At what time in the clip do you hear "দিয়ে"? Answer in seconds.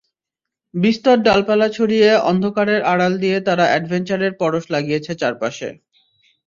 3.23-3.37